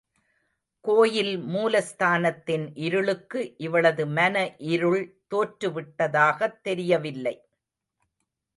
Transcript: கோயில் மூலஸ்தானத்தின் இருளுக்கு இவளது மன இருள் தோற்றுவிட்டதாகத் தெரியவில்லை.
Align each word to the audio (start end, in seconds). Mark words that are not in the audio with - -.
கோயில் 0.85 1.37
மூலஸ்தானத்தின் 1.37 2.71
இருளுக்கு 2.73 3.53
இவளது 3.57 4.07
மன 4.07 4.55
இருள் 4.57 5.17
தோற்றுவிட்டதாகத் 5.31 6.61
தெரியவில்லை. 6.61 7.35